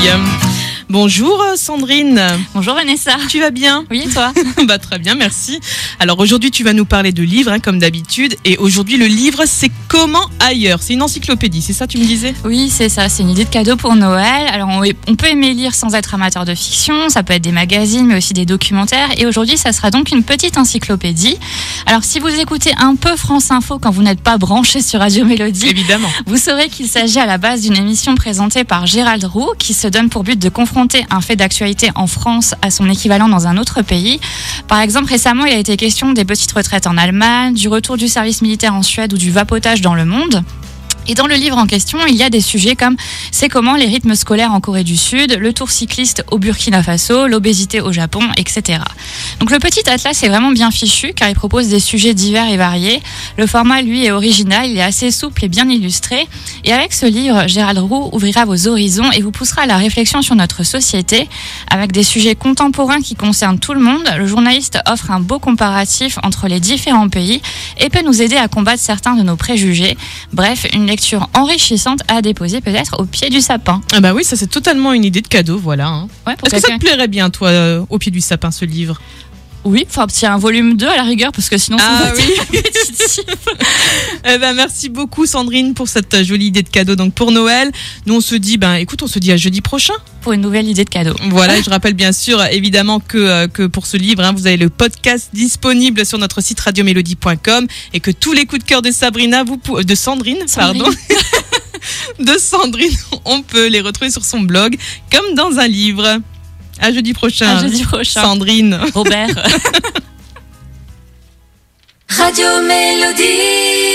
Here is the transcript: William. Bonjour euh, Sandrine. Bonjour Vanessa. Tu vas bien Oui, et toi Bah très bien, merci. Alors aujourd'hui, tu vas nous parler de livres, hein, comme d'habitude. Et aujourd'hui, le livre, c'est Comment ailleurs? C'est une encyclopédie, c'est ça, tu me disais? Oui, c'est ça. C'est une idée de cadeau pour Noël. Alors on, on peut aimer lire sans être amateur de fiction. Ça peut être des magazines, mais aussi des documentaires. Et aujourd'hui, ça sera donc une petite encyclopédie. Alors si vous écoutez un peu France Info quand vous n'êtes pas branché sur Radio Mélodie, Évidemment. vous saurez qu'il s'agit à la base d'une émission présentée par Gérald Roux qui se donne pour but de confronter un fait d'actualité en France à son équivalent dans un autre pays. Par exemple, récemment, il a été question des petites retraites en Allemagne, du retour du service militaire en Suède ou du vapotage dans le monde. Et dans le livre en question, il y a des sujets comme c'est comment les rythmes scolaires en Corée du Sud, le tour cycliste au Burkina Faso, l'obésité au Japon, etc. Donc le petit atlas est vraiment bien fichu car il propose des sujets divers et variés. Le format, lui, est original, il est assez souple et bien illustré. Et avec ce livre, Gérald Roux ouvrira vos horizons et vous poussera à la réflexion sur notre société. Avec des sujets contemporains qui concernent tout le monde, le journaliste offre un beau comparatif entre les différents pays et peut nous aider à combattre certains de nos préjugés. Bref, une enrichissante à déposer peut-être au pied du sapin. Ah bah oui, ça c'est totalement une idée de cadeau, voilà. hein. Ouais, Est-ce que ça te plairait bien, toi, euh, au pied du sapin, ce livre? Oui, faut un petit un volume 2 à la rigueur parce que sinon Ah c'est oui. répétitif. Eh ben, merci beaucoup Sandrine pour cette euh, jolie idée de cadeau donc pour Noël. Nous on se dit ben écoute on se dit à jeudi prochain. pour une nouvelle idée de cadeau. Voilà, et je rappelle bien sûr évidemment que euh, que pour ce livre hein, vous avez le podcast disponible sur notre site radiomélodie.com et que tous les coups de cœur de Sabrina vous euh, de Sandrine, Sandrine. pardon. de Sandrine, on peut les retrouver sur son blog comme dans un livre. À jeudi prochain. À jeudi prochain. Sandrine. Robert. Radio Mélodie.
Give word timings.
William. 0.00 0.37
Bonjour 0.90 1.42
euh, 1.42 1.54
Sandrine. 1.56 2.22
Bonjour 2.54 2.74
Vanessa. 2.74 3.10
Tu 3.28 3.40
vas 3.40 3.50
bien 3.50 3.84
Oui, 3.90 4.04
et 4.06 4.08
toi 4.08 4.32
Bah 4.66 4.78
très 4.78 4.98
bien, 4.98 5.14
merci. 5.14 5.60
Alors 6.00 6.18
aujourd'hui, 6.18 6.50
tu 6.50 6.64
vas 6.64 6.72
nous 6.72 6.86
parler 6.86 7.12
de 7.12 7.22
livres, 7.22 7.52
hein, 7.52 7.60
comme 7.60 7.78
d'habitude. 7.78 8.36
Et 8.46 8.56
aujourd'hui, 8.56 8.96
le 8.96 9.04
livre, 9.04 9.42
c'est 9.46 9.70
Comment 9.88 10.28
ailleurs? 10.38 10.80
C'est 10.82 10.92
une 10.92 11.02
encyclopédie, 11.02 11.62
c'est 11.62 11.72
ça, 11.72 11.86
tu 11.86 11.96
me 11.96 12.04
disais? 12.04 12.34
Oui, 12.44 12.70
c'est 12.70 12.90
ça. 12.90 13.08
C'est 13.08 13.22
une 13.22 13.30
idée 13.30 13.44
de 13.44 13.50
cadeau 13.50 13.76
pour 13.76 13.96
Noël. 13.96 14.46
Alors 14.52 14.68
on, 14.68 14.82
on 15.06 15.14
peut 15.14 15.28
aimer 15.28 15.54
lire 15.54 15.74
sans 15.74 15.94
être 15.94 16.14
amateur 16.14 16.44
de 16.44 16.54
fiction. 16.54 17.08
Ça 17.08 17.22
peut 17.22 17.32
être 17.34 17.42
des 17.42 17.52
magazines, 17.52 18.06
mais 18.06 18.16
aussi 18.16 18.34
des 18.34 18.44
documentaires. 18.44 19.08
Et 19.18 19.26
aujourd'hui, 19.26 19.56
ça 19.56 19.72
sera 19.72 19.90
donc 19.90 20.10
une 20.10 20.22
petite 20.22 20.58
encyclopédie. 20.58 21.36
Alors 21.86 22.04
si 22.04 22.18
vous 22.18 22.28
écoutez 22.28 22.72
un 22.78 22.96
peu 22.96 23.16
France 23.16 23.50
Info 23.50 23.78
quand 23.78 23.90
vous 23.90 24.02
n'êtes 24.02 24.20
pas 24.20 24.36
branché 24.36 24.82
sur 24.82 25.00
Radio 25.00 25.24
Mélodie, 25.24 25.68
Évidemment. 25.68 26.08
vous 26.26 26.36
saurez 26.36 26.68
qu'il 26.68 26.86
s'agit 26.86 27.18
à 27.18 27.26
la 27.26 27.38
base 27.38 27.62
d'une 27.62 27.76
émission 27.76 28.14
présentée 28.14 28.64
par 28.64 28.84
Gérald 28.86 29.24
Roux 29.24 29.52
qui 29.58 29.72
se 29.72 29.88
donne 29.88 30.08
pour 30.10 30.22
but 30.22 30.38
de 30.38 30.48
confronter 30.48 30.77
un 31.10 31.20
fait 31.20 31.36
d'actualité 31.36 31.90
en 31.94 32.06
France 32.06 32.54
à 32.62 32.70
son 32.70 32.88
équivalent 32.88 33.28
dans 33.28 33.46
un 33.46 33.56
autre 33.56 33.82
pays. 33.82 34.20
Par 34.68 34.80
exemple, 34.80 35.08
récemment, 35.08 35.44
il 35.44 35.52
a 35.52 35.58
été 35.58 35.76
question 35.76 36.12
des 36.12 36.24
petites 36.24 36.52
retraites 36.52 36.86
en 36.86 36.96
Allemagne, 36.96 37.54
du 37.54 37.68
retour 37.68 37.96
du 37.96 38.08
service 38.08 38.42
militaire 38.42 38.74
en 38.74 38.82
Suède 38.82 39.12
ou 39.12 39.18
du 39.18 39.30
vapotage 39.30 39.80
dans 39.80 39.94
le 39.94 40.04
monde. 40.04 40.44
Et 41.08 41.14
dans 41.14 41.26
le 41.26 41.34
livre 41.36 41.56
en 41.56 41.66
question, 41.66 41.98
il 42.06 42.14
y 42.16 42.22
a 42.22 42.28
des 42.28 42.42
sujets 42.42 42.76
comme 42.76 42.96
c'est 43.32 43.48
comment 43.48 43.76
les 43.76 43.86
rythmes 43.86 44.14
scolaires 44.14 44.52
en 44.52 44.60
Corée 44.60 44.84
du 44.84 44.96
Sud, 44.96 45.38
le 45.40 45.52
tour 45.54 45.70
cycliste 45.70 46.22
au 46.30 46.38
Burkina 46.38 46.82
Faso, 46.82 47.26
l'obésité 47.26 47.80
au 47.80 47.92
Japon, 47.92 48.20
etc. 48.36 48.80
Donc 49.40 49.50
le 49.50 49.58
petit 49.58 49.88
atlas 49.88 50.22
est 50.22 50.28
vraiment 50.28 50.50
bien 50.50 50.70
fichu 50.70 51.14
car 51.14 51.30
il 51.30 51.34
propose 51.34 51.68
des 51.68 51.80
sujets 51.80 52.12
divers 52.12 52.50
et 52.50 52.58
variés. 52.58 53.00
Le 53.38 53.46
format, 53.46 53.80
lui, 53.80 54.04
est 54.04 54.10
original, 54.10 54.68
il 54.68 54.76
est 54.76 54.82
assez 54.82 55.10
souple 55.10 55.46
et 55.46 55.48
bien 55.48 55.66
illustré. 55.70 56.28
Et 56.64 56.74
avec 56.74 56.92
ce 56.92 57.06
livre, 57.06 57.48
Gérald 57.48 57.78
Roux 57.78 58.10
ouvrira 58.12 58.44
vos 58.44 58.68
horizons 58.68 59.10
et 59.12 59.22
vous 59.22 59.32
poussera 59.32 59.62
à 59.62 59.66
la 59.66 59.78
réflexion 59.78 60.20
sur 60.20 60.34
notre 60.34 60.62
société. 60.62 61.26
Avec 61.70 61.92
des 61.92 62.02
sujets 62.02 62.34
contemporains 62.34 63.00
qui 63.00 63.14
concernent 63.14 63.58
tout 63.58 63.72
le 63.72 63.80
monde, 63.80 64.06
le 64.18 64.26
journaliste 64.26 64.78
offre 64.86 65.10
un 65.10 65.20
beau 65.20 65.38
comparatif 65.38 66.18
entre 66.22 66.48
les 66.48 66.60
différents 66.60 67.08
pays 67.08 67.40
et 67.78 67.88
peut 67.88 68.02
nous 68.04 68.20
aider 68.20 68.36
à 68.36 68.48
combattre 68.48 68.82
certains 68.82 69.14
de 69.14 69.22
nos 69.22 69.36
préjugés. 69.36 69.96
Bref, 70.34 70.66
une 70.74 70.90
enrichissante 71.34 72.00
à 72.08 72.22
déposer 72.22 72.60
peut-être 72.60 73.00
au 73.00 73.04
pied 73.04 73.30
du 73.30 73.40
sapin. 73.40 73.80
Ah 73.92 74.00
bah 74.00 74.12
oui, 74.14 74.24
ça 74.24 74.36
c'est 74.36 74.46
totalement 74.46 74.92
une 74.92 75.04
idée 75.04 75.20
de 75.20 75.28
cadeau, 75.28 75.58
voilà. 75.58 75.86
hein. 75.88 76.08
Ouais, 76.26 76.34
Est-ce 76.44 76.54
que 76.56 76.60
ça 76.60 76.74
te 76.74 76.78
plairait 76.80 77.08
bien, 77.08 77.30
toi, 77.30 77.48
euh, 77.48 77.84
au 77.90 77.98
pied 77.98 78.10
du 78.10 78.20
sapin, 78.20 78.50
ce 78.50 78.64
livre? 78.64 79.00
Oui, 79.64 79.86
faut 79.88 80.00
un 80.00 80.06
petit 80.06 80.24
un 80.24 80.38
volume 80.38 80.76
2 80.76 80.86
à 80.86 80.96
la 80.96 81.02
rigueur 81.02 81.32
parce 81.32 81.48
que 81.48 81.58
sinon 81.58 81.76
Ah 81.80 82.12
c'est 82.14 82.22
oui. 82.22 82.32
répétitif. 82.52 83.20
Eh 84.24 84.38
ben, 84.38 84.52
merci 84.54 84.88
beaucoup 84.88 85.26
Sandrine 85.26 85.74
pour 85.74 85.88
cette 85.88 86.12
euh, 86.14 86.24
jolie 86.24 86.46
idée 86.46 86.62
de 86.62 86.68
cadeau 86.68 86.96
donc 86.96 87.14
pour 87.14 87.30
Noël. 87.32 87.70
Nous 88.06 88.14
on 88.14 88.20
se 88.20 88.34
dit 88.34 88.56
ben 88.58 88.74
écoute 88.74 89.02
on 89.02 89.06
se 89.06 89.18
dit 89.18 89.32
à 89.32 89.36
jeudi 89.36 89.60
prochain. 89.60 89.94
pour 90.22 90.32
une 90.32 90.40
nouvelle 90.40 90.66
idée 90.68 90.84
de 90.84 90.90
cadeau. 90.90 91.14
Voilà, 91.30 91.58
et 91.58 91.62
je 91.62 91.70
rappelle 91.70 91.94
bien 91.94 92.12
sûr 92.12 92.42
évidemment 92.50 93.00
que 93.00 93.18
euh, 93.18 93.48
que 93.48 93.66
pour 93.66 93.86
ce 93.86 93.96
livre 93.96 94.22
hein, 94.24 94.32
vous 94.32 94.46
avez 94.46 94.56
le 94.56 94.68
podcast 94.70 95.30
disponible 95.32 96.04
sur 96.06 96.18
notre 96.18 96.40
site 96.40 96.60
radiomélodie.com 96.60 97.66
et 97.92 98.00
que 98.00 98.10
tous 98.10 98.32
les 98.32 98.46
coups 98.46 98.62
de 98.62 98.68
cœur 98.68 98.82
de 98.82 98.90
Sabrina 98.90 99.44
vous 99.44 99.60
euh, 99.70 99.82
de 99.82 99.94
Sandrine, 99.94 100.46
Sandrine. 100.46 100.82
pardon. 100.82 100.96
de 102.32 102.38
Sandrine, 102.38 102.96
on 103.24 103.42
peut 103.42 103.68
les 103.68 103.80
retrouver 103.80 104.10
sur 104.10 104.24
son 104.24 104.40
blog 104.40 104.76
comme 105.12 105.34
dans 105.34 105.58
un 105.58 105.68
livre. 105.68 106.20
À 106.80 106.92
jeudi 106.92 107.12
prochain. 107.12 107.56
À 107.56 107.62
jeudi 107.62 107.84
prochain. 107.84 108.22
Sandrine. 108.22 108.78
Robert. 108.94 109.28
Radio 112.08 112.46
Mélodie. 112.66 113.78